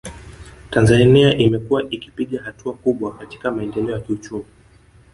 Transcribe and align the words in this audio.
Tanzania 0.69 1.37
imekuwa 1.37 1.83
ikipiga 1.89 2.41
hatua 2.43 2.73
kubwa 2.73 3.17
katika 3.17 3.51
maendeleo 3.51 3.91
ya 3.91 4.01
kiuchumi 4.01 4.45